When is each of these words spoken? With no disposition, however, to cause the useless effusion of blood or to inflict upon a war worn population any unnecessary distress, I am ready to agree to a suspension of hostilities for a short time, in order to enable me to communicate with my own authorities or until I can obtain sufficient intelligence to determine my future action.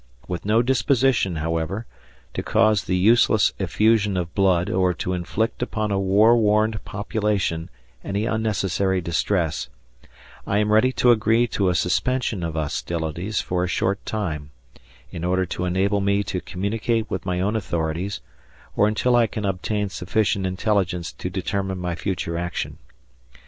With 0.27 0.45
no 0.45 0.63
disposition, 0.63 1.35
however, 1.35 1.85
to 2.33 2.41
cause 2.41 2.85
the 2.85 2.95
useless 2.97 3.53
effusion 3.59 4.17
of 4.17 4.33
blood 4.33 4.67
or 4.67 4.95
to 4.95 5.13
inflict 5.13 5.61
upon 5.61 5.91
a 5.91 5.99
war 5.99 6.35
worn 6.35 6.71
population 6.83 7.69
any 8.03 8.25
unnecessary 8.25 8.99
distress, 8.99 9.69
I 10.47 10.57
am 10.57 10.71
ready 10.71 10.91
to 10.93 11.11
agree 11.11 11.45
to 11.49 11.69
a 11.69 11.75
suspension 11.75 12.41
of 12.41 12.55
hostilities 12.55 13.41
for 13.41 13.63
a 13.63 13.67
short 13.67 14.03
time, 14.03 14.49
in 15.11 15.23
order 15.23 15.45
to 15.45 15.65
enable 15.65 16.01
me 16.01 16.23
to 16.23 16.41
communicate 16.41 17.11
with 17.11 17.23
my 17.27 17.39
own 17.39 17.55
authorities 17.55 18.21
or 18.75 18.87
until 18.87 19.15
I 19.15 19.27
can 19.27 19.45
obtain 19.45 19.89
sufficient 19.89 20.47
intelligence 20.47 21.13
to 21.13 21.29
determine 21.29 21.77
my 21.77 21.93
future 21.93 22.39
action. 22.39 22.79